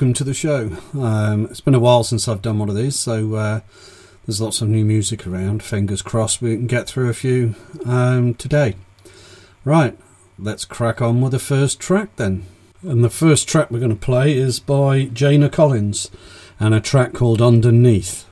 Welcome 0.00 0.14
to 0.14 0.24
the 0.24 0.32
show. 0.32 0.70
Um, 0.98 1.44
it's 1.50 1.60
been 1.60 1.74
a 1.74 1.78
while 1.78 2.04
since 2.04 2.26
I've 2.26 2.40
done 2.40 2.58
one 2.58 2.70
of 2.70 2.74
these, 2.74 2.98
so 2.98 3.34
uh, 3.34 3.60
there's 4.24 4.40
lots 4.40 4.62
of 4.62 4.70
new 4.70 4.82
music 4.82 5.26
around. 5.26 5.62
Fingers 5.62 6.00
crossed 6.00 6.40
we 6.40 6.56
can 6.56 6.66
get 6.66 6.88
through 6.88 7.10
a 7.10 7.12
few 7.12 7.54
um, 7.84 8.32
today. 8.32 8.76
Right, 9.62 9.98
let's 10.38 10.64
crack 10.64 11.02
on 11.02 11.20
with 11.20 11.32
the 11.32 11.38
first 11.38 11.80
track 11.80 12.16
then. 12.16 12.46
And 12.80 13.04
the 13.04 13.10
first 13.10 13.46
track 13.46 13.70
we're 13.70 13.78
going 13.78 13.90
to 13.90 13.94
play 13.94 14.32
is 14.32 14.58
by 14.58 15.04
Jana 15.04 15.50
Collins 15.50 16.10
and 16.58 16.72
a 16.72 16.80
track 16.80 17.12
called 17.12 17.42
Underneath. 17.42 18.29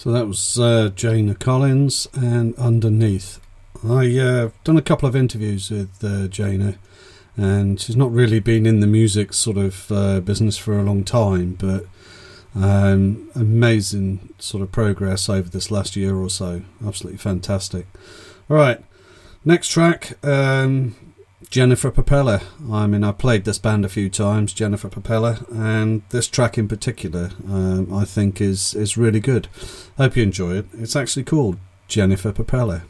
So 0.00 0.12
that 0.12 0.26
was 0.26 0.58
uh, 0.58 0.88
Jana 0.96 1.34
Collins 1.34 2.08
and 2.14 2.54
Underneath. 2.56 3.38
I've 3.84 4.16
uh, 4.16 4.48
done 4.64 4.78
a 4.78 4.80
couple 4.80 5.06
of 5.06 5.14
interviews 5.14 5.70
with 5.70 6.02
uh, 6.02 6.26
Jana, 6.26 6.78
and 7.36 7.78
she's 7.78 7.96
not 7.96 8.10
really 8.10 8.40
been 8.40 8.64
in 8.64 8.80
the 8.80 8.86
music 8.86 9.34
sort 9.34 9.58
of 9.58 9.92
uh, 9.92 10.20
business 10.20 10.56
for 10.56 10.78
a 10.78 10.82
long 10.82 11.04
time, 11.04 11.52
but 11.52 11.84
um, 12.56 13.28
amazing 13.34 14.32
sort 14.38 14.62
of 14.62 14.72
progress 14.72 15.28
over 15.28 15.50
this 15.50 15.70
last 15.70 15.96
year 15.96 16.16
or 16.16 16.30
so. 16.30 16.62
Absolutely 16.82 17.18
fantastic. 17.18 17.86
All 18.48 18.56
right, 18.56 18.82
next 19.44 19.68
track. 19.68 20.16
Um, 20.24 20.96
Jennifer 21.50 21.90
Propeller. 21.90 22.40
I 22.70 22.86
mean, 22.86 23.02
I 23.02 23.10
played 23.10 23.44
this 23.44 23.58
band 23.58 23.84
a 23.84 23.88
few 23.88 24.08
times, 24.08 24.52
Jennifer 24.52 24.88
Propeller, 24.88 25.40
and 25.50 26.02
this 26.10 26.28
track 26.28 26.56
in 26.56 26.68
particular, 26.68 27.30
um, 27.48 27.92
I 27.92 28.04
think 28.04 28.40
is 28.40 28.74
is 28.74 28.96
really 28.96 29.20
good. 29.20 29.48
Hope 29.96 30.16
you 30.16 30.22
enjoy 30.22 30.58
it. 30.58 30.66
It's 30.72 30.94
actually 30.94 31.24
called 31.24 31.58
Jennifer 31.88 32.32
Propeller. 32.32 32.82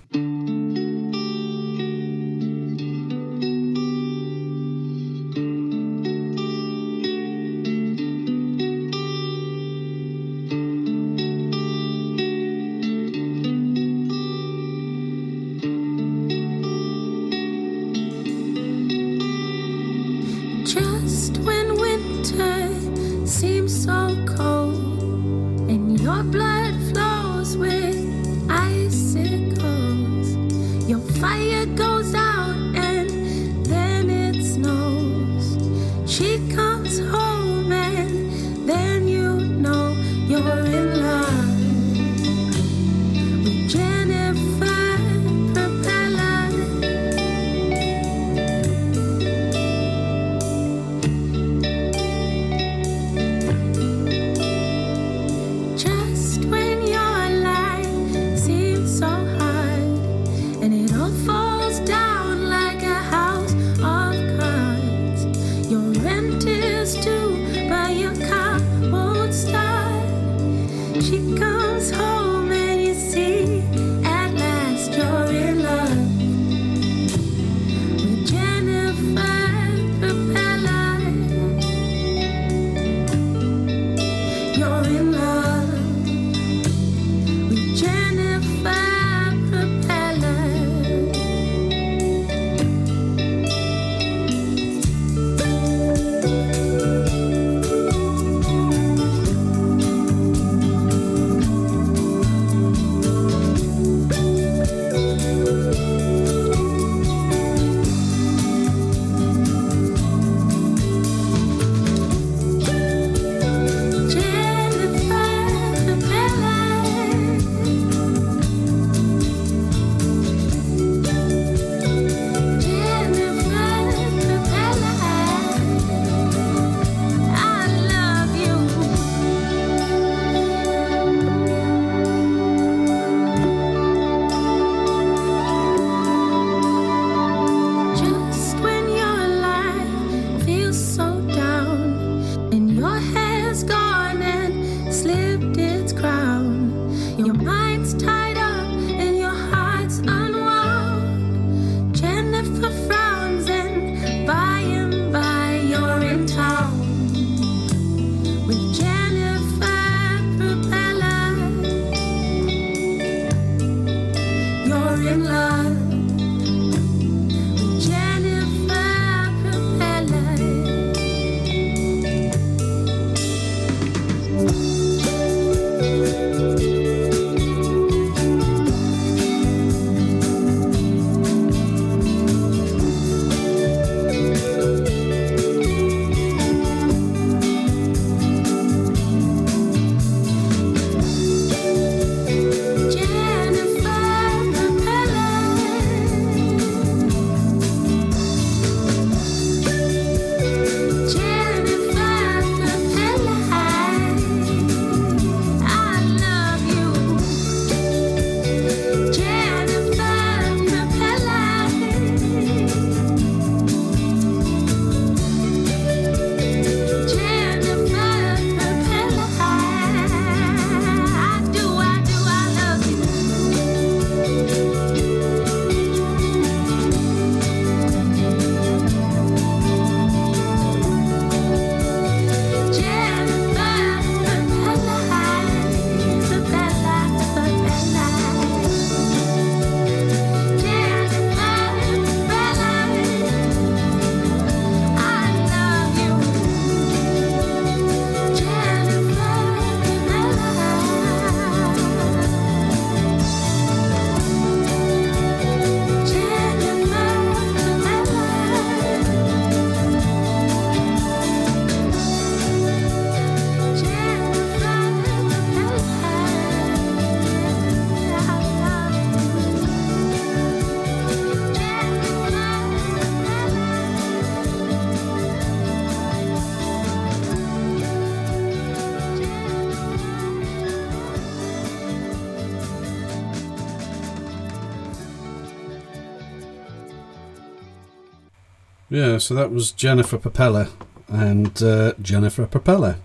Yeah, 289.00 289.16
so 289.16 289.35
that 289.35 289.50
was 289.50 289.73
Jennifer 289.73 290.19
Propeller 290.19 290.69
and 291.09 291.62
uh, 291.62 291.95
Jennifer 292.02 292.47
Propeller. 292.47 292.97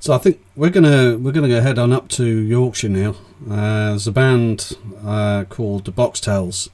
So 0.00 0.12
I 0.12 0.18
think 0.18 0.40
we're 0.56 0.70
gonna 0.70 1.16
we're 1.16 1.30
gonna 1.30 1.46
go 1.46 1.60
head 1.60 1.78
on 1.78 1.92
up 1.92 2.08
to 2.18 2.24
Yorkshire 2.24 2.88
now. 2.88 3.10
Uh, 3.48 3.90
there's 3.90 4.08
a 4.08 4.12
band 4.12 4.76
uh, 5.04 5.44
called 5.44 5.84
the 5.84 5.92
Boxtels. 5.92 6.70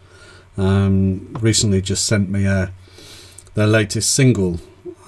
Um, 0.57 1.37
recently, 1.43 1.83
just 1.83 2.07
sent 2.07 2.31
me 2.31 2.47
uh, 2.47 2.69
their 3.53 3.67
latest 3.67 4.15
single. 4.15 4.61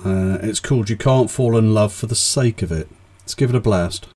Uh, 0.04 0.36
it's 0.42 0.60
called 0.60 0.90
"You 0.90 0.98
Can't 0.98 1.30
Fall 1.30 1.56
in 1.56 1.72
Love 1.72 1.94
for 1.94 2.06
the 2.06 2.14
Sake 2.14 2.60
of 2.60 2.70
It." 2.70 2.90
Let's 3.22 3.34
give 3.34 3.48
it 3.48 3.56
a 3.56 3.60
blast. 3.60 4.06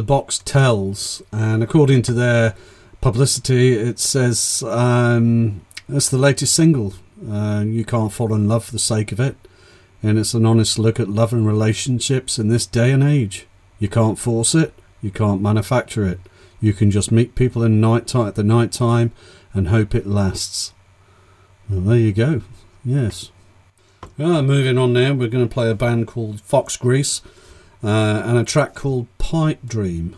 The 0.00 0.14
Boxtels, 0.14 1.20
and 1.30 1.62
according 1.62 2.00
to 2.02 2.14
their 2.14 2.54
publicity, 3.02 3.74
it 3.74 3.98
says 3.98 4.62
um, 4.66 5.60
it's 5.90 6.08
the 6.08 6.16
latest 6.16 6.54
single. 6.54 6.94
Uh, 7.30 7.64
you 7.66 7.84
can't 7.84 8.10
fall 8.10 8.32
in 8.32 8.48
love 8.48 8.64
for 8.64 8.72
the 8.72 8.78
sake 8.78 9.12
of 9.12 9.20
it, 9.20 9.36
and 10.02 10.18
it's 10.18 10.32
an 10.32 10.46
honest 10.46 10.78
look 10.78 10.98
at 10.98 11.10
love 11.10 11.34
and 11.34 11.46
relationships 11.46 12.38
in 12.38 12.48
this 12.48 12.64
day 12.64 12.92
and 12.92 13.02
age. 13.02 13.46
You 13.78 13.90
can't 13.90 14.18
force 14.18 14.54
it, 14.54 14.72
you 15.02 15.10
can't 15.10 15.42
manufacture 15.42 16.06
it. 16.06 16.20
You 16.62 16.72
can 16.72 16.90
just 16.90 17.12
meet 17.12 17.34
people 17.34 17.62
in 17.62 17.78
night 17.78 18.06
time 18.06 18.28
at 18.28 18.36
the 18.36 18.42
night 18.42 18.72
time 18.72 19.12
and 19.52 19.68
hope 19.68 19.94
it 19.94 20.06
lasts. 20.06 20.72
Well, 21.68 21.80
there 21.80 21.98
you 21.98 22.14
go. 22.14 22.40
Yes. 22.86 23.32
Ah, 24.18 24.40
moving 24.40 24.78
on 24.78 24.94
now, 24.94 25.12
we're 25.12 25.28
going 25.28 25.46
to 25.46 25.54
play 25.54 25.70
a 25.70 25.74
band 25.74 26.06
called 26.06 26.40
Fox 26.40 26.78
Grease 26.78 27.20
uh, 27.82 28.22
and 28.26 28.38
a 28.38 28.44
track 28.44 28.74
called 28.74 29.06
Pipe 29.18 29.60
Dream. 29.66 30.16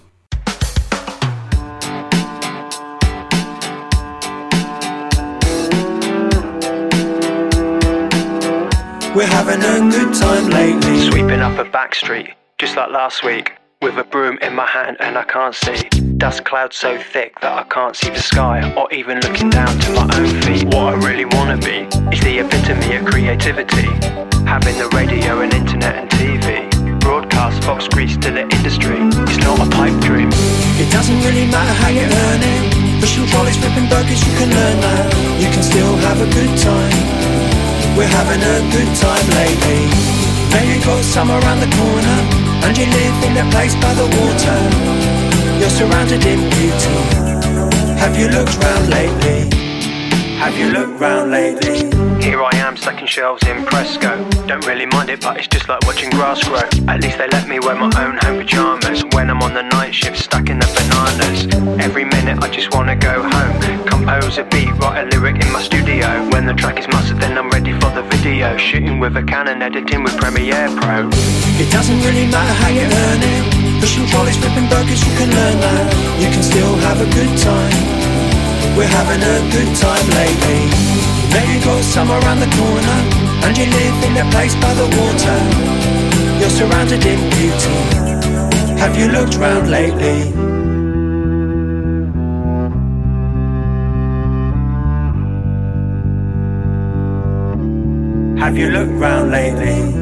We're 9.14 9.26
having 9.26 9.60
a 9.60 9.90
good 9.90 10.14
time 10.14 10.48
lately. 10.48 11.10
Sweeping 11.10 11.40
up 11.40 11.58
a 11.58 11.70
back 11.70 11.94
street, 11.94 12.30
just 12.58 12.76
like 12.76 12.90
last 12.90 13.22
week, 13.22 13.52
with 13.82 13.98
a 13.98 14.04
broom 14.04 14.38
in 14.40 14.54
my 14.54 14.66
hand 14.66 14.96
and 15.00 15.18
I 15.18 15.24
can't 15.24 15.54
see. 15.54 15.88
Dust 16.16 16.44
clouds 16.44 16.76
so 16.76 16.98
thick 16.98 17.38
that 17.40 17.58
I 17.58 17.64
can't 17.64 17.94
see 17.94 18.08
the 18.08 18.20
sky 18.20 18.72
or 18.74 18.90
even 18.92 19.20
looking 19.20 19.50
down 19.50 19.78
to 19.78 19.92
my 19.92 20.08
own 20.16 20.42
feet. 20.42 20.64
What 20.64 20.94
I 20.94 21.06
really 21.06 21.26
wanna 21.26 21.58
be 21.58 21.86
is 22.10 22.20
the 22.22 22.38
epitome 22.38 22.96
of 22.96 23.04
creativity. 23.04 23.88
Having 24.46 24.78
the 24.78 24.88
radio 24.94 25.40
and 25.40 25.52
internet 25.52 25.94
and 25.96 26.10
TV 26.10 26.52
broadcast 26.52 26.71
Fox 27.62 27.86
Grease 27.86 28.16
to 28.18 28.30
the 28.30 28.42
industry. 28.42 28.98
It's 29.30 29.38
not 29.38 29.62
a 29.62 29.70
pipe 29.70 29.94
dream. 30.02 30.30
It 30.82 30.90
doesn't 30.90 31.20
really 31.22 31.46
matter 31.46 31.74
how 31.78 31.90
you 31.94 32.02
earn 32.02 32.42
it. 32.42 32.62
Pushing 33.00 33.26
trolleys, 33.26 33.56
flipping 33.56 33.88
burgers, 33.88 34.18
you 34.18 34.34
can 34.34 34.50
learn 34.50 34.78
that. 34.82 35.06
You 35.38 35.46
can 35.46 35.62
still 35.62 35.94
have 36.02 36.18
a 36.18 36.26
good 36.26 36.52
time. 36.58 36.98
We're 37.94 38.10
having 38.10 38.42
a 38.42 38.56
good 38.74 38.90
time 38.98 39.26
lately. 39.38 39.86
You 40.62 40.78
got 40.84 41.04
summer 41.04 41.38
around 41.38 41.60
the 41.60 41.70
corner, 41.78 42.18
and 42.66 42.76
you 42.76 42.86
live 42.86 43.16
in 43.30 43.36
a 43.38 43.46
place 43.50 43.74
by 43.76 43.94
the 43.94 44.06
water. 44.10 44.58
You're 45.58 45.70
surrounded 45.70 46.24
in 46.26 46.40
beauty. 46.50 46.98
Have 48.02 48.18
you 48.18 48.28
looked 48.28 48.56
round 48.58 48.90
lately? 48.90 49.71
Have 50.42 50.58
you 50.58 50.72
looked 50.72 50.98
round 50.98 51.30
lately? 51.30 51.86
Here 52.20 52.42
I 52.42 52.50
am 52.56 52.76
stacking 52.76 53.06
shelves 53.06 53.46
in 53.46 53.64
Presco. 53.64 54.10
Don't 54.48 54.66
really 54.66 54.86
mind 54.86 55.08
it, 55.08 55.20
but 55.20 55.36
it's 55.36 55.46
just 55.46 55.68
like 55.68 55.80
watching 55.86 56.10
grass 56.10 56.42
grow. 56.42 56.66
At 56.88 57.00
least 57.00 57.18
they 57.18 57.28
let 57.28 57.46
me 57.48 57.60
wear 57.60 57.76
my 57.76 57.92
own 58.02 58.18
home 58.18 58.38
pajamas 58.42 59.04
when 59.14 59.30
I'm 59.30 59.40
on 59.40 59.54
the 59.54 59.62
night 59.62 59.94
shift 59.94 60.18
stacking 60.18 60.58
the 60.58 60.66
bananas. 60.74 61.46
Every 61.78 62.04
minute 62.04 62.42
I 62.42 62.50
just 62.50 62.74
wanna 62.74 62.96
go 62.96 63.22
home. 63.22 63.86
Compose 63.86 64.38
a 64.38 64.42
beat, 64.42 64.72
write 64.82 65.06
a 65.06 65.06
lyric 65.14 65.40
in 65.40 65.52
my 65.52 65.62
studio. 65.62 66.08
When 66.30 66.44
the 66.44 66.54
track 66.54 66.76
is 66.80 66.88
mastered, 66.88 67.20
then 67.20 67.38
I'm 67.38 67.48
ready 67.48 67.72
for 67.74 67.94
the 67.94 68.02
video. 68.02 68.56
Shooting 68.56 68.98
with 68.98 69.16
a 69.16 69.22
Canon, 69.22 69.62
editing 69.62 70.02
with 70.02 70.16
Premiere 70.18 70.66
Pro. 70.74 71.06
It 71.62 71.70
doesn't 71.70 72.00
really 72.02 72.26
matter 72.26 72.54
how 72.58 72.68
you 72.68 72.82
earn 72.82 73.22
it. 73.22 73.80
Pushing 73.80 74.06
trolleys, 74.06 74.36
flipping 74.38 74.68
burgers, 74.68 75.06
you 75.06 75.14
can 75.14 75.30
learn 75.30 75.60
that. 75.60 76.18
You 76.18 76.28
can 76.34 76.42
still 76.42 76.74
have 76.82 77.00
a 77.00 77.06
good 77.14 77.38
time. 77.38 78.01
We're 78.76 78.88
having 78.88 79.22
a 79.22 79.36
good 79.54 79.70
time 79.76 80.06
lately. 80.20 80.62
Now 81.32 81.44
you 81.50 81.58
got 81.64 81.82
summer 81.84 82.18
around 82.20 82.40
the 82.40 82.50
corner, 82.56 82.98
and 83.44 83.56
you 83.56 83.66
live 83.66 83.96
in 84.06 84.16
a 84.16 84.30
place 84.30 84.54
by 84.56 84.72
the 84.74 84.88
water. 84.98 85.38
You're 86.40 86.50
surrounded 86.50 87.04
in 87.04 87.20
beauty. 87.30 87.78
Have 88.80 88.98
you 88.98 89.08
looked 89.08 89.36
round 89.36 89.70
lately? 89.70 90.32
Have 98.40 98.58
you 98.58 98.70
looked 98.70 98.92
round 98.92 99.30
lately? 99.30 100.01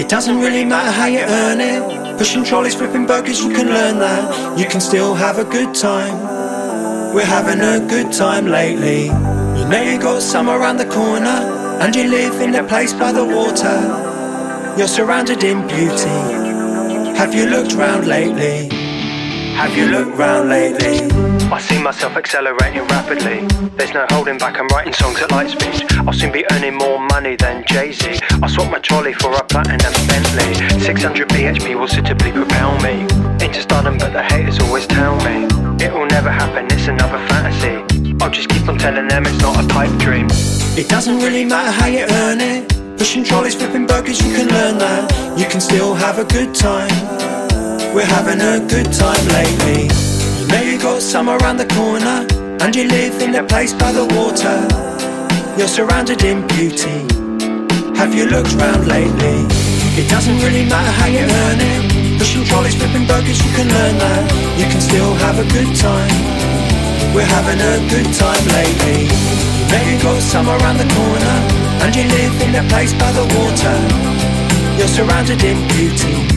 It 0.00 0.08
doesn't 0.08 0.38
really 0.40 0.64
matter 0.64 0.90
how 0.90 1.04
you 1.04 1.18
earn 1.18 1.60
it. 1.60 2.16
Pushing 2.16 2.42
trolleys, 2.42 2.74
flipping 2.74 3.04
burgers, 3.04 3.44
you 3.44 3.52
can 3.52 3.68
learn 3.68 3.98
that. 3.98 4.58
You 4.58 4.64
can 4.64 4.80
still 4.80 5.12
have 5.12 5.36
a 5.36 5.44
good 5.44 5.74
time. 5.74 7.14
We're 7.14 7.26
having 7.26 7.60
a 7.60 7.86
good 7.86 8.10
time 8.10 8.46
lately. 8.46 9.04
You 9.04 9.68
know 9.68 9.82
you 9.82 10.00
got 10.00 10.22
summer 10.22 10.58
around 10.58 10.78
the 10.78 10.86
corner, 10.86 11.38
and 11.82 11.94
you 11.94 12.04
live 12.04 12.40
in 12.40 12.54
a 12.54 12.66
place 12.66 12.94
by 12.94 13.12
the 13.12 13.26
water. 13.26 13.76
You're 14.78 14.88
surrounded 14.88 15.44
in 15.44 15.68
beauty. 15.68 16.18
Have 17.18 17.34
you 17.34 17.44
looked 17.44 17.74
round 17.74 18.06
lately? 18.06 18.74
Have 19.56 19.76
you 19.76 19.84
looked 19.84 20.16
round 20.16 20.48
lately? 20.48 21.29
I 21.52 21.58
see 21.60 21.82
myself 21.82 22.16
accelerating 22.16 22.86
rapidly. 22.86 23.44
There's 23.76 23.92
no 23.92 24.06
holding 24.10 24.38
back, 24.38 24.56
I'm 24.56 24.68
writing 24.68 24.92
songs 24.92 25.20
at 25.20 25.32
light 25.32 25.50
speed. 25.50 25.84
I'll 26.06 26.12
soon 26.12 26.30
be 26.30 26.44
earning 26.52 26.76
more 26.76 27.00
money 27.00 27.34
than 27.34 27.64
Jay 27.66 27.90
Z. 27.90 28.20
I'll 28.40 28.48
swap 28.48 28.70
my 28.70 28.78
trolley 28.78 29.12
for 29.14 29.32
a 29.34 29.42
platinum 29.42 29.92
Bentley. 30.06 30.54
600 30.80 31.28
bhp 31.28 31.74
will 31.74 31.88
suitably 31.88 32.30
propel 32.30 32.78
me 32.80 33.02
into 33.44 33.62
stardom, 33.62 33.98
but 33.98 34.12
the 34.12 34.22
haters 34.22 34.60
always 34.60 34.86
tell 34.86 35.16
me 35.24 35.46
it 35.84 35.92
will 35.92 36.06
never 36.06 36.30
happen, 36.30 36.66
it's 36.66 36.86
another 36.86 37.18
fantasy. 37.26 38.14
I'll 38.22 38.30
just 38.30 38.48
keep 38.48 38.68
on 38.68 38.78
telling 38.78 39.08
them 39.08 39.26
it's 39.26 39.42
not 39.42 39.64
a 39.64 39.66
pipe 39.66 39.90
dream. 39.98 40.28
It 40.78 40.88
doesn't 40.88 41.18
really 41.18 41.44
matter 41.44 41.72
how 41.72 41.86
you 41.86 42.06
earn 42.08 42.40
it. 42.40 42.68
Pushing 42.96 43.24
trolleys, 43.24 43.56
flipping 43.56 43.86
burgers, 43.86 44.24
you 44.24 44.32
can 44.36 44.48
learn 44.48 44.78
that. 44.78 45.36
You 45.36 45.46
can 45.46 45.60
still 45.60 45.94
have 45.94 46.20
a 46.20 46.24
good 46.24 46.54
time. 46.54 46.90
We're 47.92 48.04
having 48.04 48.40
a 48.40 48.64
good 48.68 48.92
time 48.92 49.26
lately. 49.28 50.09
Got 50.80 51.02
summer 51.02 51.36
around 51.36 51.58
the 51.58 51.68
corner, 51.76 52.24
and 52.64 52.74
you 52.74 52.88
live 52.88 53.20
in 53.20 53.34
a 53.34 53.44
place 53.44 53.74
by 53.74 53.92
the 53.92 54.06
water. 54.16 54.56
You're 55.58 55.68
surrounded 55.68 56.24
in 56.24 56.46
beauty. 56.48 57.04
Have 58.00 58.14
you 58.14 58.24
looked 58.24 58.54
round 58.54 58.88
lately? 58.88 59.44
It 60.00 60.08
doesn't 60.08 60.38
really 60.40 60.64
matter 60.64 60.90
how 60.96 61.04
you 61.04 61.20
earn 61.20 61.60
it. 61.60 62.18
Pushing 62.18 62.44
trolleys, 62.44 62.74
flipping 62.74 63.06
burgers, 63.06 63.36
you 63.44 63.52
can 63.52 63.68
learn 63.68 63.98
that. 64.00 64.24
You 64.56 64.64
can 64.72 64.80
still 64.80 65.12
have 65.20 65.36
a 65.36 65.44
good 65.52 65.68
time. 65.76 66.16
We're 67.12 67.28
having 67.28 67.60
a 67.60 67.76
good 67.92 68.08
time 68.16 68.44
lately. 68.56 69.04
Got 70.00 70.22
summer 70.22 70.56
around 70.56 70.78
the 70.78 70.88
corner, 70.96 71.36
and 71.84 71.94
you 71.94 72.08
live 72.08 72.34
in 72.40 72.56
a 72.56 72.64
place 72.72 72.94
by 72.94 73.12
the 73.12 73.28
water. 73.36 73.76
You're 74.80 74.88
surrounded 74.88 75.44
in 75.44 75.60
beauty. 75.68 76.29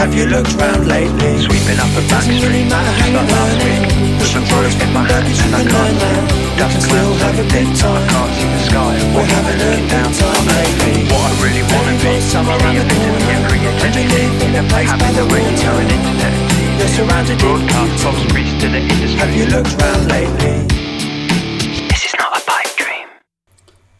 Have 0.00 0.14
you 0.16 0.24
looked 0.32 0.54
round 0.56 0.88
lately? 0.88 1.36
Sweeping 1.44 1.76
up 1.76 1.92
a 1.92 2.00
back 2.08 2.24
street, 2.24 2.40
really 2.40 2.64
matter 2.64 2.88
how 2.88 3.12
just 3.12 3.20
like 3.20 3.30
last 3.36 3.56
week. 3.60 3.84
With 4.16 4.30
some 4.32 4.44
trolleys 4.48 4.76
in 4.80 4.90
my 4.96 5.04
hand 5.04 5.28
and 5.28 5.52
I 5.52 5.62
can't 5.68 5.96
see. 6.00 6.56
Dust 6.56 6.88
clouds 6.88 7.20
so 7.20 7.28
thick, 7.52 7.68
I 7.84 8.00
can't 8.08 8.32
see 8.32 8.48
the 8.48 8.60
sky. 8.64 8.92
We're 9.12 9.28
having 9.28 9.60
a 9.60 9.64
looking 9.68 9.88
down 9.92 10.08
to 10.08 10.24
time 10.24 10.44
my 10.48 10.56
own 10.56 10.72
feet. 10.80 11.04
lately. 11.04 11.12
What 11.12 11.20
I 11.20 11.32
really 11.44 11.64
wanna 11.68 11.94
be 12.00 12.12
is 12.16 12.24
Summer 12.32 12.56
the 12.56 12.64
around 12.64 12.76
the 12.80 12.84
epitome 12.88 13.20
corner, 13.28 13.44
of 13.44 13.52
creativity. 13.52 13.84
and 13.84 13.92
you 13.92 14.04
live 14.08 14.34
in 14.40 14.52
a 14.56 14.64
place 14.72 14.88
by 14.88 14.96
Having 14.96 15.16
the 15.20 15.24
the 15.28 15.34
radio 15.36 15.68
water. 15.68 15.84
and 15.84 15.90
internet 15.92 16.32
and 16.32 16.78
You're 16.80 16.92
surrounded 16.96 17.36
in 17.36 17.38
Broadcast 17.44 17.92
beauty. 17.92 18.00
Fox 18.00 18.16
to 18.24 18.66
the 18.72 18.80
industry. 18.80 19.20
Have 19.20 19.32
you 19.36 19.46
looked 19.52 19.74
round 19.76 20.02
lately? 20.08 20.56
This 21.92 22.02
is 22.08 22.14
not 22.16 22.40
a 22.40 22.42
pipe 22.48 22.72
dream. 22.80 23.06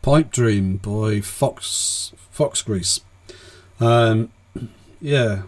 Pipe 0.00 0.28
Dream 0.32 0.80
by 0.80 1.20
Fox 1.20 2.12
Fox 2.32 2.62
Grease. 2.64 3.00
Um, 3.78 4.32
yeah. 5.00 5.44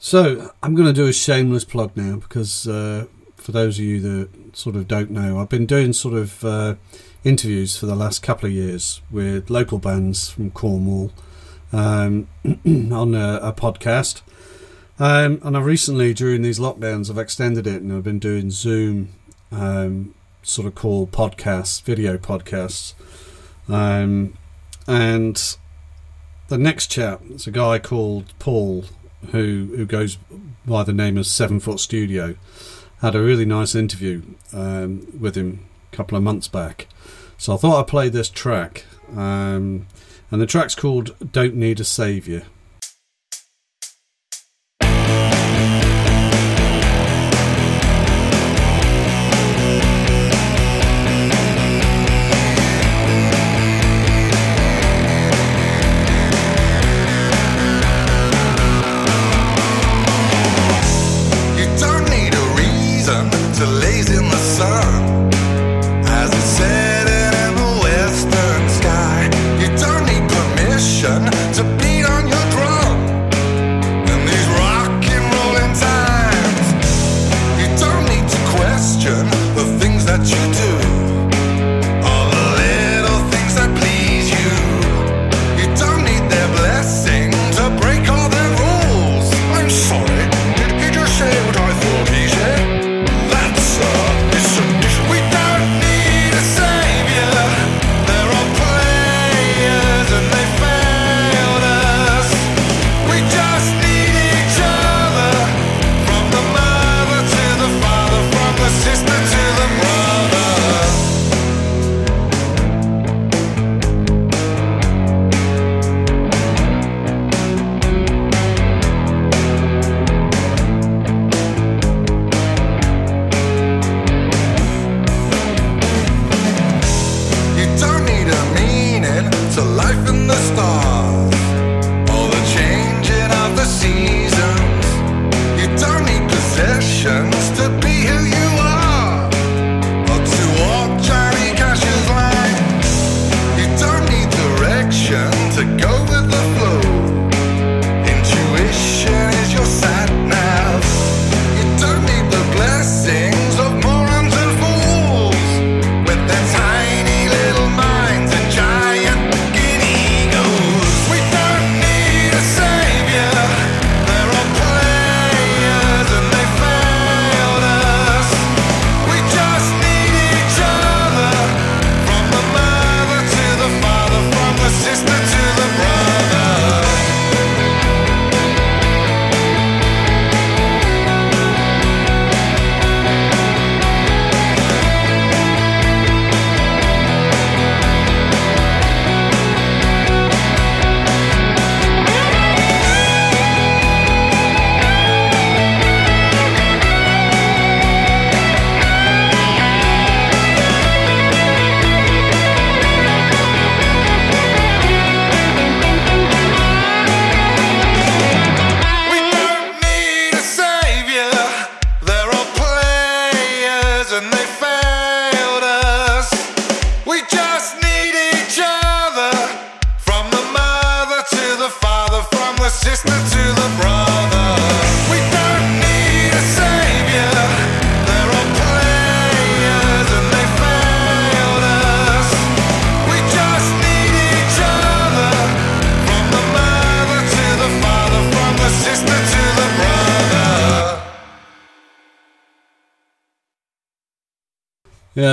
So 0.00 0.52
I'm 0.62 0.74
going 0.74 0.86
to 0.86 0.92
do 0.92 1.06
a 1.08 1.12
shameless 1.12 1.64
plug 1.64 1.96
now 1.96 2.16
because 2.16 2.68
uh, 2.68 3.06
for 3.36 3.50
those 3.50 3.78
of 3.78 3.84
you 3.84 4.00
that 4.00 4.56
sort 4.56 4.76
of 4.76 4.86
don't 4.86 5.10
know, 5.10 5.40
I've 5.40 5.48
been 5.48 5.66
doing 5.66 5.92
sort 5.92 6.14
of 6.14 6.44
uh, 6.44 6.76
interviews 7.24 7.76
for 7.76 7.86
the 7.86 7.96
last 7.96 8.22
couple 8.22 8.46
of 8.46 8.52
years 8.52 9.00
with 9.10 9.50
local 9.50 9.78
bands 9.78 10.30
from 10.30 10.52
Cornwall 10.52 11.10
um, 11.72 12.28
on 12.44 13.14
a, 13.14 13.40
a 13.42 13.52
podcast. 13.52 14.22
Um, 15.00 15.40
and 15.42 15.56
I 15.56 15.60
recently, 15.60 16.14
during 16.14 16.42
these 16.42 16.60
lockdowns, 16.60 17.10
I've 17.10 17.18
extended 17.18 17.66
it 17.66 17.82
and 17.82 17.92
I've 17.92 18.04
been 18.04 18.18
doing 18.20 18.50
Zoom 18.50 19.10
um, 19.50 20.14
sort 20.42 20.66
of 20.68 20.76
call 20.76 21.08
podcasts, 21.08 21.82
video 21.82 22.18
podcasts. 22.18 22.94
Um, 23.68 24.34
and 24.86 25.56
the 26.48 26.58
next 26.58 26.86
chap 26.86 27.20
is 27.30 27.46
a 27.46 27.50
guy 27.50 27.78
called 27.80 28.32
Paul 28.38 28.84
who 29.30 29.72
who 29.76 29.86
goes 29.86 30.18
by 30.66 30.82
the 30.82 30.92
name 30.92 31.18
of 31.18 31.26
Seven 31.26 31.60
Foot 31.60 31.80
Studio. 31.80 32.36
had 33.00 33.14
a 33.14 33.22
really 33.22 33.44
nice 33.44 33.74
interview 33.74 34.22
um, 34.52 35.06
with 35.18 35.36
him 35.36 35.66
a 35.92 35.96
couple 35.96 36.16
of 36.16 36.24
months 36.24 36.48
back. 36.48 36.88
So 37.36 37.54
I 37.54 37.56
thought 37.56 37.80
I'd 37.80 37.86
play 37.86 38.08
this 38.08 38.28
track. 38.28 38.84
Um, 39.16 39.86
and 40.30 40.42
the 40.42 40.46
track's 40.46 40.74
called 40.74 41.14
Don't 41.32 41.54
Need 41.54 41.80
a 41.80 41.84
Saviour. 41.84 42.42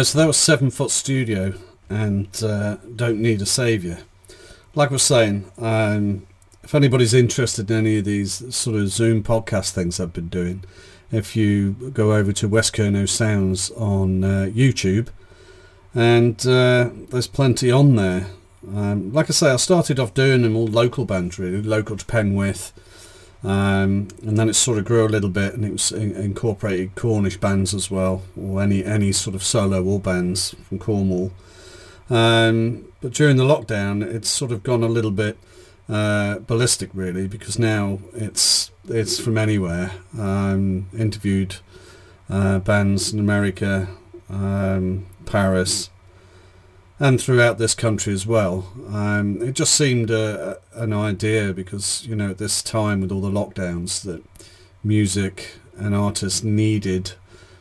So 0.03 0.17
that 0.17 0.27
was 0.27 0.37
Seven 0.37 0.71
Foot 0.71 0.91
Studio 0.91 1.53
and 1.89 2.27
uh, 2.43 2.77
Don't 2.95 3.21
Need 3.21 3.41
a 3.41 3.45
Saviour. 3.45 3.99
Like 4.73 4.89
I 4.89 4.93
was 4.93 5.03
saying, 5.03 5.51
um, 5.57 6.27
if 6.63 6.75
anybody's 6.75 7.13
interested 7.13 7.69
in 7.69 7.77
any 7.77 7.99
of 7.99 8.05
these 8.05 8.53
sort 8.53 8.75
of 8.77 8.89
Zoom 8.89 9.23
podcast 9.23 9.71
things 9.71 9.99
I've 9.99 10.11
been 10.11 10.27
doing, 10.27 10.63
if 11.11 11.35
you 11.35 11.91
go 11.93 12.13
over 12.13 12.33
to 12.33 12.47
West 12.47 12.75
Kernow 12.75 13.07
Sounds 13.07 13.71
on 13.71 14.23
uh, 14.23 14.49
YouTube, 14.53 15.09
and 15.93 16.45
uh, 16.45 16.89
there's 17.09 17.27
plenty 17.27 17.71
on 17.71 17.95
there. 17.95 18.27
Um, 18.67 19.13
like 19.13 19.29
I 19.29 19.33
say, 19.33 19.51
I 19.51 19.55
started 19.57 19.99
off 19.99 20.13
doing 20.13 20.41
them 20.41 20.55
all 20.55 20.67
local 20.67 21.05
bands, 21.05 21.39
really, 21.39 21.61
local 21.61 21.95
to 21.95 22.05
Penwith, 22.05 22.71
um, 23.45 24.07
and 24.23 24.37
then 24.37 24.49
it 24.49 24.55
sort 24.55 24.79
of 24.79 24.85
grew 24.85 25.05
a 25.05 25.07
little 25.07 25.29
bit, 25.29 25.53
and 25.53 25.63
it 25.63 25.71
was 25.71 25.91
in- 25.91 26.15
incorporated 26.15 26.95
Cornish 26.95 27.37
bands 27.37 27.73
as 27.73 27.91
well, 27.91 28.23
or 28.35 28.61
any 28.61 28.83
any 28.83 29.11
sort 29.11 29.35
of 29.35 29.43
solo 29.43 29.83
or 29.83 29.99
bands 29.99 30.55
from 30.67 30.79
Cornwall. 30.79 31.31
Um, 32.09 32.85
but 33.01 33.13
during 33.13 33.37
the 33.37 33.43
lockdown, 33.43 34.01
it's 34.03 34.29
sort 34.29 34.51
of 34.51 34.63
gone 34.63 34.83
a 34.83 34.87
little 34.87 35.11
bit 35.11 35.37
uh, 35.87 36.39
ballistic, 36.39 36.89
really, 36.93 37.27
because 37.27 37.59
now 37.59 37.99
it's 38.13 38.71
it's 38.89 39.19
from 39.19 39.37
anywhere. 39.37 39.91
Um, 40.17 40.87
interviewed 40.97 41.57
uh, 42.29 42.59
bands 42.59 43.13
in 43.13 43.19
America, 43.19 43.87
um, 44.29 45.05
Paris, 45.25 45.91
and 46.99 47.19
throughout 47.19 47.57
this 47.57 47.75
country 47.75 48.13
as 48.13 48.25
well. 48.25 48.71
Um, 48.87 49.41
it 49.41 49.53
just 49.53 49.75
seemed 49.75 50.09
a, 50.09 50.59
an 50.73 50.93
idea 50.93 51.53
because 51.53 52.05
you 52.05 52.15
know 52.15 52.31
at 52.31 52.37
this 52.37 52.61
time 52.61 53.01
with 53.01 53.11
all 53.11 53.21
the 53.21 53.29
lockdowns 53.29 54.01
that 54.03 54.23
music 54.83 55.57
and 55.77 55.93
artists 55.93 56.43
needed 56.43 57.13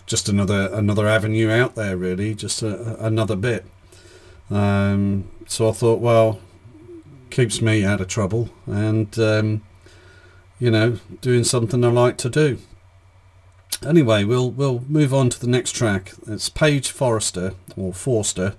just 0.07 0.29
another 0.29 0.68
another 0.73 1.09
avenue 1.09 1.51
out 1.51 1.75
there 1.75 1.97
really 1.97 2.35
just 2.35 2.62
a, 2.62 3.05
another 3.05 3.37
bit. 3.37 3.64
Um, 4.51 5.29
so 5.47 5.68
I 5.68 5.73
thought 5.73 6.01
well 6.01 6.38
keeps 7.31 7.61
me 7.61 7.85
out 7.85 8.01
of 8.01 8.07
trouble 8.07 8.51
and 8.66 9.18
um, 9.18 9.62
you 10.61 10.70
know 10.70 10.99
doing 11.20 11.42
something 11.42 11.85
I 11.85 11.88
like 11.88 12.18
to 12.18 12.31
do. 12.31 12.59
Anyway 13.85 14.23
we'll 14.23 14.51
we'll 14.51 14.85
move 14.87 15.12
on 15.12 15.29
to 15.31 15.40
the 15.40 15.49
next 15.49 15.73
track. 15.73 16.12
It's 16.29 16.49
Paige 16.49 16.90
Forrester 16.92 17.55
or 17.77 17.92
Forster 17.92 18.55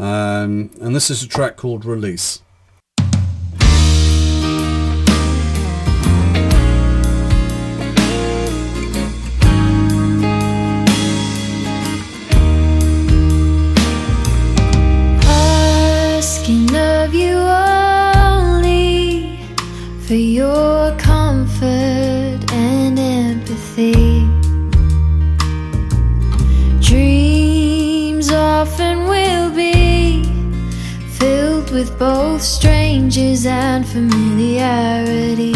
um, 0.00 0.70
and 0.80 0.96
this 0.96 1.10
is 1.10 1.22
a 1.22 1.28
track 1.28 1.58
called 1.58 1.84
Release. 1.84 2.40
Asking 15.22 16.74
of 16.74 17.12
you 17.12 17.36
only 17.36 18.58
for 20.06 20.14
your 20.14 20.96
comfort 20.96 22.40
and 22.50 22.98
empathy. 22.98 24.26
Dreams 26.80 28.32
often 28.32 29.04
will 29.04 29.50
be 29.50 29.69
with 31.80 31.98
both 31.98 32.42
strangers 32.42 33.46
and 33.46 33.86
familiarity. 33.88 35.54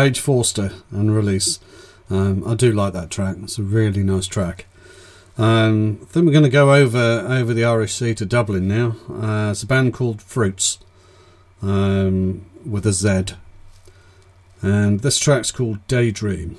Paige 0.00 0.20
Forster 0.20 0.72
and 0.90 1.14
release. 1.14 1.60
Um, 2.08 2.42
I 2.48 2.54
do 2.54 2.72
like 2.72 2.94
that 2.94 3.10
track. 3.10 3.36
It's 3.42 3.58
a 3.58 3.62
really 3.62 4.02
nice 4.02 4.26
track. 4.26 4.64
Um, 5.36 6.08
then 6.14 6.24
we're 6.24 6.32
going 6.32 6.42
to 6.42 6.48
go 6.48 6.72
over 6.72 7.26
over 7.28 7.52
the 7.52 7.66
Irish 7.66 7.92
Sea 7.92 8.14
to 8.14 8.24
Dublin 8.24 8.66
now. 8.66 8.96
Uh, 9.10 9.50
it's 9.50 9.62
a 9.62 9.66
band 9.66 9.92
called 9.92 10.20
Fruitz 10.20 10.78
um, 11.60 12.46
with 12.64 12.86
a 12.86 12.94
Z, 12.94 13.34
and 14.62 15.00
this 15.00 15.18
track's 15.18 15.52
called 15.52 15.86
Daydream. 15.86 16.56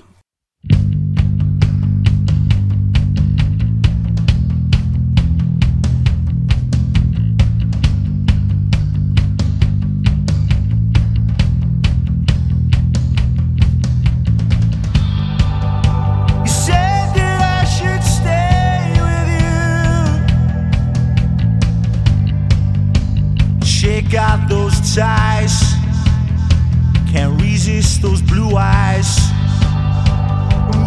kiss 27.92 27.98
those 27.98 28.22
blue 28.22 28.56
eyes. 28.56 29.18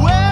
Well, 0.02 0.23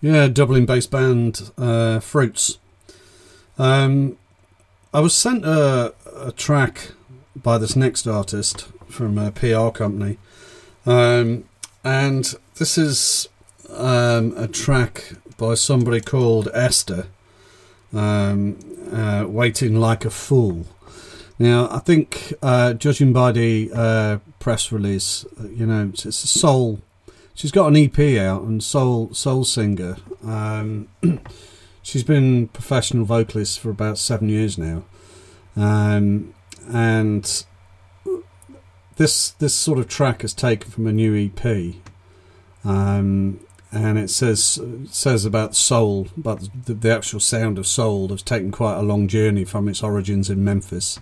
Yeah, 0.00 0.28
Dublin 0.28 0.64
based 0.64 0.92
band 0.92 1.50
uh, 1.58 1.98
Fruitz. 1.98 2.58
Um, 3.58 4.16
I 4.94 5.00
was 5.00 5.12
sent 5.12 5.44
a, 5.44 5.92
a 6.14 6.30
track 6.30 6.92
by 7.34 7.58
this 7.58 7.74
next 7.74 8.06
artist 8.06 8.68
from 8.88 9.18
a 9.18 9.32
PR 9.32 9.70
company. 9.70 10.18
Um, 10.86 11.44
and 11.82 12.32
this 12.56 12.78
is 12.78 13.28
um, 13.70 14.34
a 14.36 14.46
track 14.46 15.14
by 15.36 15.54
somebody 15.54 16.00
called 16.00 16.48
Esther, 16.54 17.06
um, 17.92 18.58
uh, 18.92 19.24
Waiting 19.26 19.80
Like 19.80 20.04
a 20.04 20.10
Fool. 20.10 20.66
Now, 21.40 21.68
I 21.70 21.80
think, 21.80 22.34
uh, 22.40 22.74
judging 22.74 23.12
by 23.12 23.32
the 23.32 23.70
uh, 23.74 24.18
press 24.38 24.70
release, 24.70 25.24
uh, 25.40 25.48
you 25.48 25.66
know, 25.66 25.90
it's, 25.92 26.06
it's 26.06 26.22
a 26.22 26.28
soul. 26.28 26.80
She's 27.38 27.52
got 27.52 27.68
an 27.68 27.76
EP 27.76 28.18
out 28.18 28.42
and 28.42 28.60
soul 28.60 29.14
soul 29.14 29.44
singer. 29.44 29.98
Um, 30.24 30.88
she's 31.82 32.02
been 32.02 32.48
professional 32.48 33.04
vocalist 33.04 33.60
for 33.60 33.70
about 33.70 33.96
seven 33.96 34.28
years 34.28 34.58
now, 34.58 34.82
um, 35.54 36.34
and 36.68 37.44
this 38.96 39.30
this 39.30 39.54
sort 39.54 39.78
of 39.78 39.86
track 39.86 40.24
is 40.24 40.34
taken 40.34 40.68
from 40.68 40.88
a 40.88 40.92
new 40.92 41.14
EP, 41.14 41.76
um, 42.64 43.38
and 43.70 43.98
it 44.00 44.10
says 44.10 44.60
says 44.90 45.24
about 45.24 45.54
soul, 45.54 46.08
but 46.16 46.48
the, 46.66 46.74
the 46.74 46.92
actual 46.92 47.20
sound 47.20 47.56
of 47.56 47.68
soul 47.68 48.08
has 48.08 48.20
taken 48.20 48.50
quite 48.50 48.78
a 48.78 48.82
long 48.82 49.06
journey 49.06 49.44
from 49.44 49.68
its 49.68 49.80
origins 49.80 50.28
in 50.28 50.42
Memphis, 50.42 50.98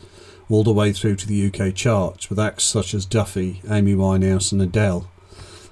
all 0.51 0.65
the 0.65 0.71
way 0.71 0.93
through 0.93 1.17
to 1.17 1.27
the 1.27 1.47
UK 1.47 1.75
charts 1.75 2.29
with 2.29 2.39
acts 2.39 2.65
such 2.65 2.93
as 2.93 3.07
Duffy, 3.07 3.63
Amy 3.71 3.95
Winehouse, 3.95 4.53
and 4.53 4.61
Adele. 4.61 5.09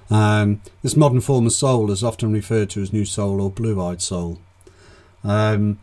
Um, 0.09 0.61
this 0.83 0.95
modern 0.95 1.21
form 1.21 1.47
of 1.47 1.53
soul 1.53 1.91
is 1.91 2.03
often 2.03 2.31
referred 2.31 2.69
to 2.71 2.81
as 2.81 2.93
new 2.93 3.05
soul 3.05 3.41
or 3.41 3.49
blue-eyed 3.49 4.01
soul. 4.01 4.39
Um, 5.23 5.79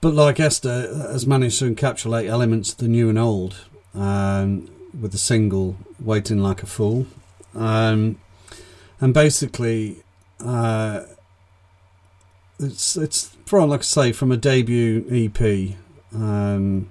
but 0.00 0.14
like 0.14 0.40
Esther, 0.40 0.92
has 1.12 1.26
managed 1.26 1.60
to 1.60 1.72
encapsulate 1.72 2.26
elements 2.26 2.72
of 2.72 2.78
the 2.78 2.88
new 2.88 3.08
and 3.08 3.18
old 3.18 3.64
um, 3.94 4.68
with 5.00 5.12
the 5.12 5.18
single 5.18 5.76
"Waiting 6.00 6.38
Like 6.38 6.64
a 6.64 6.66
Fool," 6.66 7.06
um, 7.54 8.18
and 9.00 9.14
basically, 9.14 10.02
uh, 10.44 11.02
it's 12.58 12.96
it's 12.96 13.36
from 13.46 13.70
like 13.70 13.80
I 13.80 13.84
say 13.84 14.12
from 14.12 14.32
a 14.32 14.36
debut 14.36 15.06
EP, 15.08 15.76
um, 16.12 16.90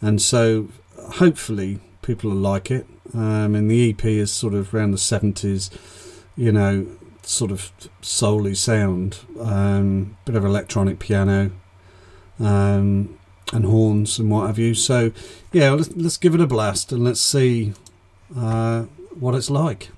and 0.00 0.22
so 0.22 0.68
hopefully 0.96 1.80
people 2.00 2.30
will 2.30 2.38
like 2.38 2.70
it. 2.70 2.86
Um, 3.14 3.54
and 3.54 3.70
the 3.70 3.90
EP 3.90 4.04
is 4.04 4.32
sort 4.32 4.54
of 4.54 4.74
around 4.74 4.92
the 4.92 4.98
seventies, 4.98 5.70
you 6.36 6.52
know, 6.52 6.86
sort 7.22 7.50
of 7.50 7.72
soul 8.00 8.54
sound, 8.54 9.18
um, 9.40 10.16
bit 10.24 10.36
of 10.36 10.44
electronic 10.44 10.98
piano, 10.98 11.50
um, 12.38 13.18
and 13.52 13.64
horns 13.64 14.18
and 14.18 14.30
what 14.30 14.46
have 14.46 14.58
you. 14.58 14.74
So, 14.74 15.12
yeah, 15.52 15.70
let's, 15.70 15.90
let's 15.96 16.16
give 16.16 16.34
it 16.34 16.40
a 16.40 16.46
blast 16.46 16.92
and 16.92 17.04
let's 17.04 17.20
see 17.20 17.72
uh, 18.36 18.82
what 19.18 19.34
it's 19.34 19.50
like. 19.50 19.90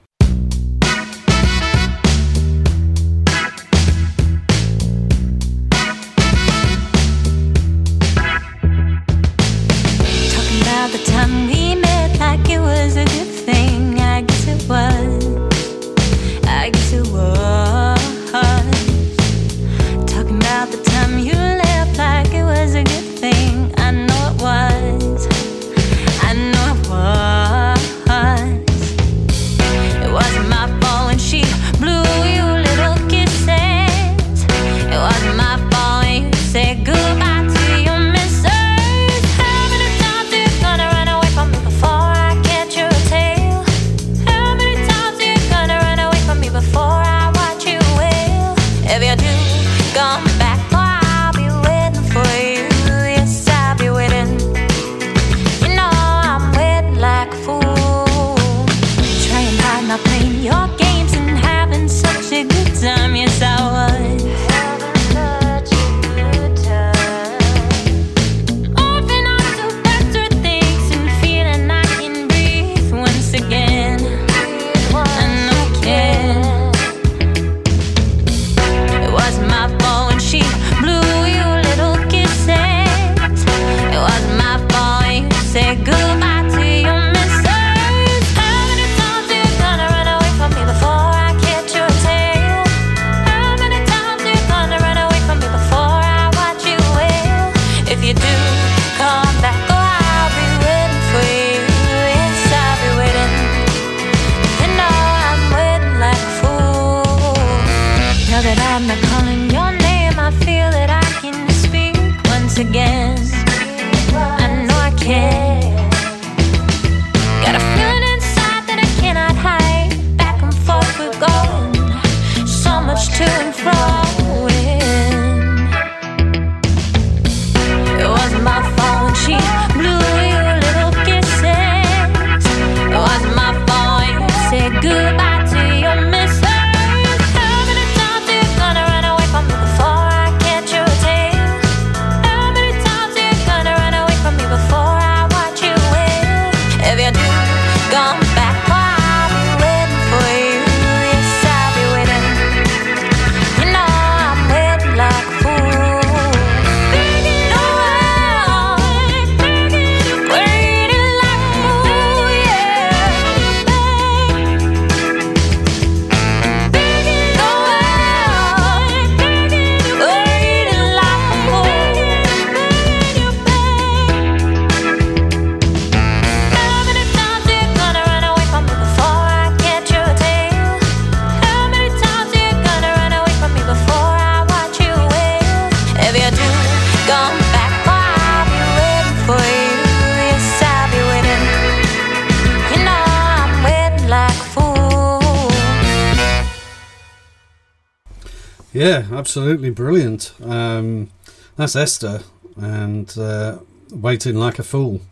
Absolutely 199.29 199.69
brilliant. 199.69 200.33
Um, 200.43 201.11
that's 201.57 201.77
Esther 201.77 202.23
and 202.57 203.15
uh, 203.19 203.59
Waiting 203.91 204.37
Like 204.37 204.59
a 204.59 204.63
Fool. 204.63 205.03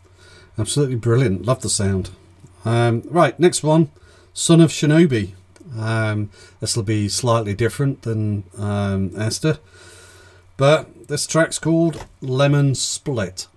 Absolutely 0.56 0.96
brilliant. 0.96 1.44
Love 1.44 1.60
the 1.60 1.68
sound. 1.68 2.08
Um, 2.64 3.02
right, 3.10 3.38
next 3.38 3.62
one 3.62 3.90
Son 4.32 4.62
of 4.62 4.70
Shinobi. 4.70 5.34
Um, 5.78 6.30
this 6.60 6.74
will 6.74 6.82
be 6.82 7.10
slightly 7.10 7.52
different 7.52 8.02
than 8.02 8.44
um, 8.56 9.12
Esther, 9.18 9.58
but 10.56 11.08
this 11.08 11.26
track's 11.26 11.58
called 11.58 12.06
Lemon 12.22 12.74
Split. 12.74 13.48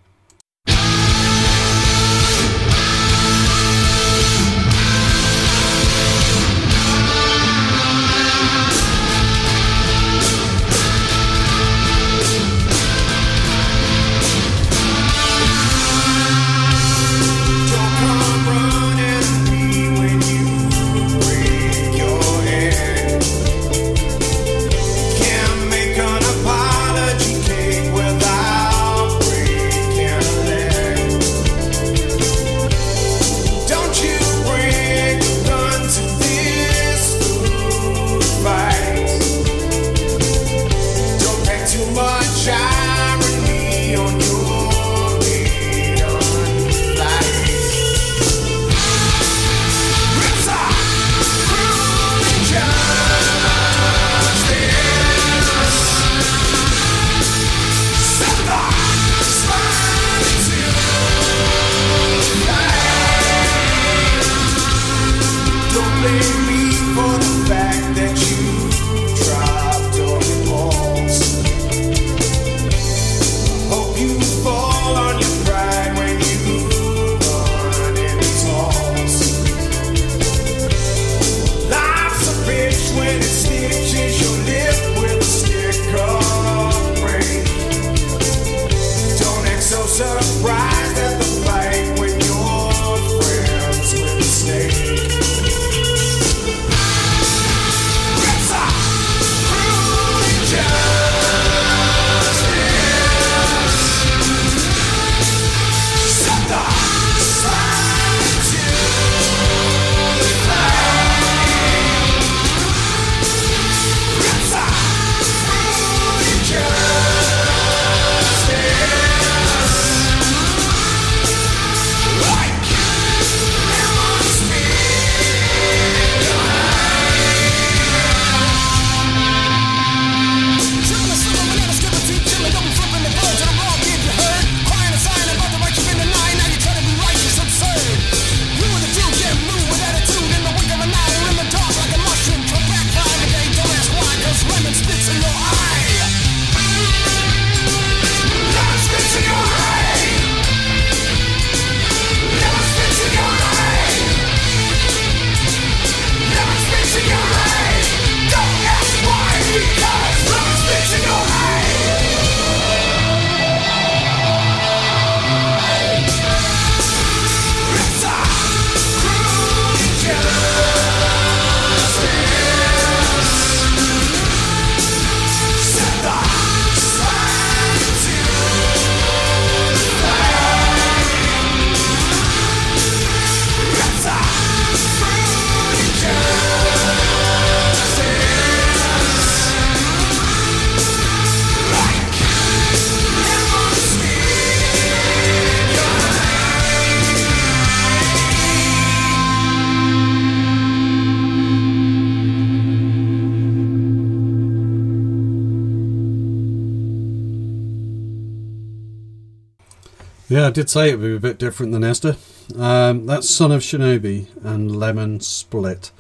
Yeah, 210.40 210.48
I 210.48 210.52
did 210.52 210.70
say 210.70 210.90
it 210.90 211.00
would 211.00 211.06
be 211.06 211.16
a 211.18 211.20
bit 211.20 211.38
different 211.38 211.74
than 211.74 211.84
Esther. 211.84 212.16
Um, 212.56 213.06
that's 213.06 213.30
Son 213.30 213.52
of 213.52 213.60
Shinobi 213.60 214.28
and 214.42 214.74
Lemon 214.74 215.20
Split. 215.20 215.92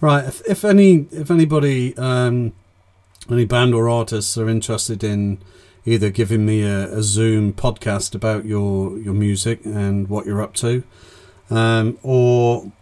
Right, 0.00 0.24
if, 0.24 0.42
if 0.48 0.64
any 0.64 1.06
if 1.12 1.30
anybody 1.30 1.96
um, 1.96 2.54
any 3.30 3.44
band 3.44 3.72
or 3.72 3.88
artists 3.88 4.36
are 4.36 4.48
interested 4.48 5.04
in 5.04 5.38
either 5.86 6.10
giving 6.10 6.44
me 6.44 6.64
a, 6.64 6.92
a 6.92 7.04
Zoom 7.04 7.52
podcast 7.52 8.16
about 8.16 8.46
your 8.46 8.98
your 8.98 9.14
music 9.14 9.64
and 9.64 10.08
what 10.08 10.26
you're 10.26 10.42
up 10.42 10.54
to, 10.54 10.82
um, 11.48 12.00
or 12.02 12.72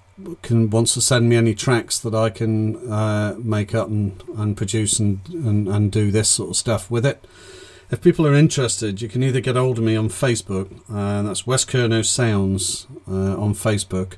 can 0.40 0.70
wants 0.70 0.94
to 0.94 1.02
send 1.02 1.28
me 1.28 1.36
any 1.36 1.54
tracks 1.54 1.98
that 1.98 2.14
I 2.14 2.30
can 2.30 2.90
uh, 2.90 3.34
make 3.38 3.74
up 3.74 3.88
and, 3.88 4.22
and 4.34 4.56
produce 4.56 4.98
and, 4.98 5.20
and, 5.28 5.68
and 5.68 5.92
do 5.92 6.10
this 6.10 6.30
sort 6.30 6.48
of 6.48 6.56
stuff 6.56 6.90
with 6.90 7.04
it. 7.04 7.22
If 7.90 8.00
people 8.00 8.24
are 8.26 8.34
interested, 8.34 9.02
you 9.02 9.08
can 9.08 9.22
either 9.24 9.40
get 9.40 9.56
hold 9.56 9.78
of 9.78 9.84
me 9.84 9.96
on 9.96 10.08
Facebook, 10.08 10.80
uh, 10.88 11.22
that's 11.22 11.44
West 11.44 11.68
Kernow 11.68 12.04
Sounds 12.04 12.86
uh, 13.08 13.36
on 13.36 13.52
Facebook, 13.54 14.14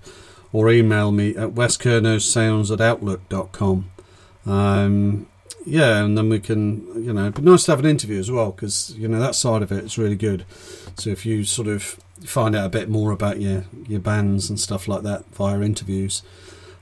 or 0.52 0.70
email 0.70 1.10
me 1.10 1.30
at 1.30 1.54
westkernowsounds 1.54 2.70
at 2.70 2.82
outlook.com. 2.82 3.90
Um, 4.44 5.26
yeah, 5.64 6.04
and 6.04 6.18
then 6.18 6.28
we 6.28 6.38
can, 6.38 6.86
you 7.02 7.14
know, 7.14 7.30
be 7.30 7.40
nice 7.40 7.64
to 7.64 7.72
have 7.72 7.80
an 7.80 7.86
interview 7.86 8.18
as 8.18 8.30
well 8.30 8.50
because, 8.50 8.94
you 8.98 9.08
know, 9.08 9.18
that 9.18 9.34
side 9.34 9.62
of 9.62 9.72
it 9.72 9.84
is 9.84 9.96
really 9.96 10.16
good. 10.16 10.44
So 10.98 11.08
if 11.08 11.24
you 11.24 11.44
sort 11.44 11.68
of 11.68 11.98
find 12.24 12.54
out 12.54 12.66
a 12.66 12.70
bit 12.70 12.90
more 12.90 13.10
about 13.10 13.40
your, 13.40 13.64
your 13.88 14.00
bands 14.00 14.50
and 14.50 14.60
stuff 14.60 14.86
like 14.86 15.02
that 15.02 15.24
via 15.34 15.60
interviews. 15.60 16.22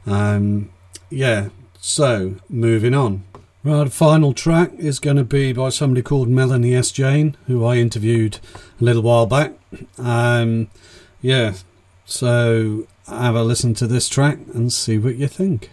Um, 0.06 0.70
yeah, 1.08 1.50
so 1.78 2.36
moving 2.48 2.94
on. 2.94 3.24
Right, 3.62 3.92
final 3.92 4.32
track 4.32 4.72
is 4.78 4.98
going 4.98 5.18
to 5.18 5.24
be 5.24 5.52
by 5.52 5.68
somebody 5.68 6.00
called 6.00 6.30
Melanie 6.30 6.74
S. 6.74 6.90
Jane, 6.90 7.36
who 7.46 7.62
I 7.66 7.76
interviewed 7.76 8.38
a 8.80 8.84
little 8.84 9.02
while 9.02 9.26
back. 9.26 9.52
Um, 9.98 10.70
yeah, 11.20 11.52
so 12.06 12.86
have 13.06 13.34
a 13.34 13.42
listen 13.42 13.74
to 13.74 13.86
this 13.86 14.08
track 14.08 14.38
and 14.54 14.72
see 14.72 14.96
what 14.96 15.16
you 15.16 15.28
think. 15.28 15.68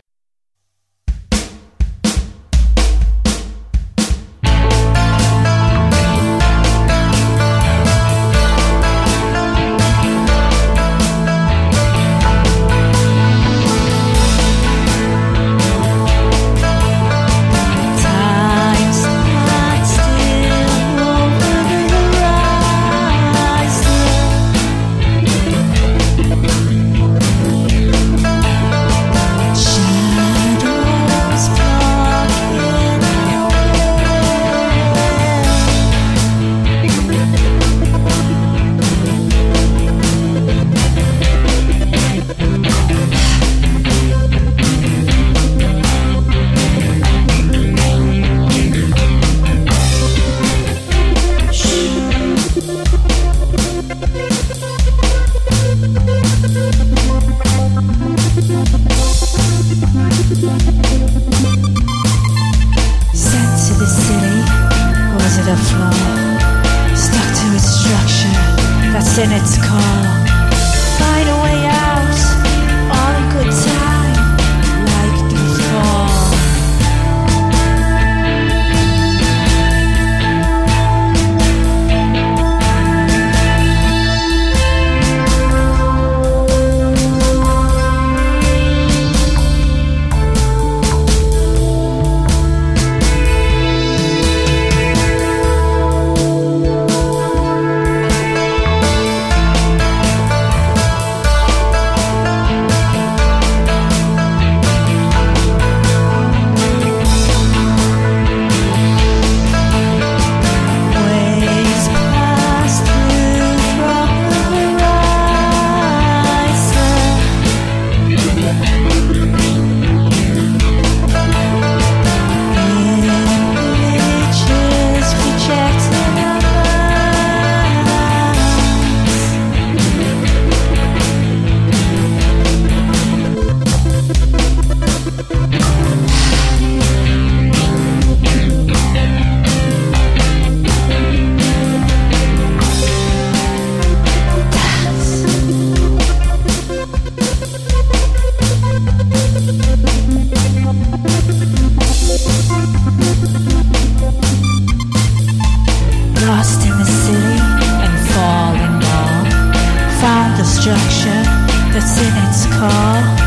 Structure 160.68 161.24
that's 161.72 161.98
in 161.98 162.14
its 162.28 162.46
core. 162.58 163.27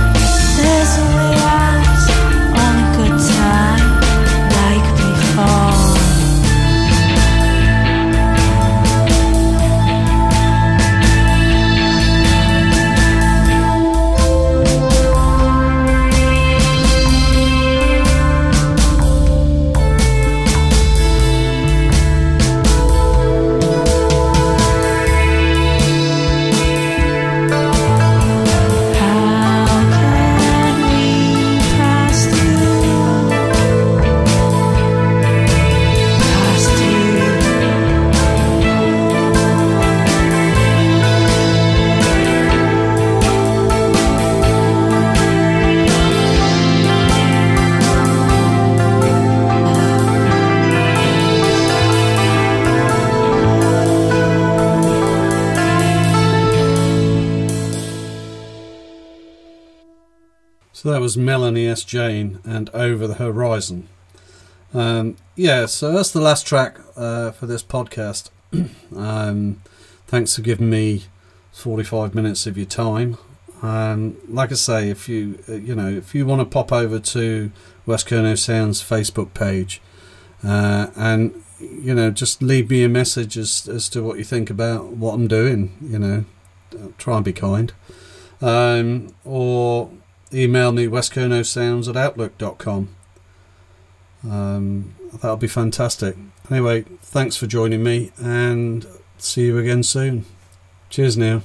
Was 61.10 61.18
Melanie 61.18 61.66
S. 61.66 61.82
Jane 61.82 62.38
and 62.44 62.70
Over 62.72 63.08
the 63.08 63.14
Horizon. 63.14 63.88
Um, 64.72 65.16
yeah, 65.34 65.66
so 65.66 65.90
that's 65.90 66.12
the 66.12 66.20
last 66.20 66.46
track 66.46 66.78
uh, 66.94 67.32
for 67.32 67.46
this 67.46 67.64
podcast. 67.64 68.30
um, 68.96 69.60
thanks 70.06 70.36
for 70.36 70.42
giving 70.42 70.70
me 70.70 71.06
45 71.50 72.14
minutes 72.14 72.46
of 72.46 72.56
your 72.56 72.66
time. 72.66 73.18
Um, 73.60 74.18
like 74.28 74.52
I 74.52 74.54
say, 74.54 74.88
if 74.88 75.08
you 75.08 75.40
uh, 75.48 75.54
you 75.54 75.74
know 75.74 75.88
if 75.88 76.14
you 76.14 76.26
want 76.26 76.42
to 76.42 76.44
pop 76.44 76.70
over 76.70 77.00
to 77.00 77.50
West 77.86 78.06
Kernow 78.06 78.38
Sounds 78.38 78.80
Facebook 78.80 79.34
page 79.34 79.82
uh, 80.44 80.92
and 80.94 81.42
you 81.58 81.92
know 81.92 82.12
just 82.12 82.40
leave 82.40 82.70
me 82.70 82.84
a 82.84 82.88
message 82.88 83.36
as 83.36 83.68
as 83.68 83.88
to 83.88 84.00
what 84.04 84.18
you 84.18 84.24
think 84.24 84.48
about 84.48 84.92
what 84.92 85.14
I'm 85.14 85.26
doing. 85.26 85.76
You 85.82 85.98
know, 85.98 86.24
try 86.98 87.16
and 87.16 87.24
be 87.24 87.32
kind. 87.32 87.72
Um, 88.40 89.12
or 89.24 89.90
email 90.32 90.72
me 90.72 90.86
westkernowsounds 90.86 91.88
at 91.88 91.96
outlook.com. 91.96 92.88
Um, 94.28 94.94
that'll 95.12 95.36
be 95.36 95.48
fantastic. 95.48 96.16
Anyway, 96.50 96.82
thanks 97.02 97.36
for 97.36 97.46
joining 97.46 97.82
me 97.82 98.12
and 98.20 98.86
see 99.18 99.46
you 99.46 99.58
again 99.58 99.82
soon. 99.82 100.24
Cheers 100.88 101.16
now. 101.16 101.42